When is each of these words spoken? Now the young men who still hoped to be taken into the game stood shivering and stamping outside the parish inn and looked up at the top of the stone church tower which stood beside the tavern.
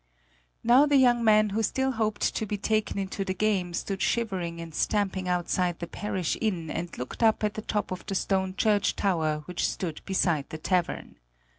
Now 0.63 0.87
the 0.87 0.97
young 0.97 1.23
men 1.23 1.49
who 1.51 1.61
still 1.61 1.91
hoped 1.91 2.33
to 2.35 2.47
be 2.47 2.57
taken 2.57 2.97
into 2.97 3.23
the 3.23 3.35
game 3.35 3.71
stood 3.75 4.01
shivering 4.01 4.59
and 4.59 4.73
stamping 4.73 5.27
outside 5.27 5.77
the 5.77 5.85
parish 5.85 6.35
inn 6.41 6.71
and 6.71 6.97
looked 6.97 7.21
up 7.21 7.43
at 7.43 7.53
the 7.53 7.61
top 7.61 7.91
of 7.91 8.03
the 8.07 8.15
stone 8.15 8.55
church 8.55 8.95
tower 8.95 9.43
which 9.45 9.69
stood 9.69 10.01
beside 10.07 10.49
the 10.49 10.57
tavern. 10.57 11.17